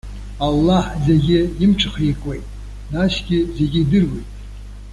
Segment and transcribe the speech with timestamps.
[0.47, 2.45] Аллаҳ зегьы имҽхеикуеит,
[2.91, 4.29] насгьы зегьы идыруеит.